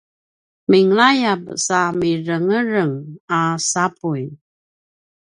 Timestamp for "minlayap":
0.69-1.41